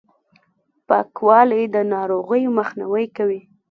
پاکوالي، 0.87 1.61
د 1.73 1.77
ناروغیو 1.93 2.55
مخنیوی 2.59 3.05
کوي. 3.17 3.41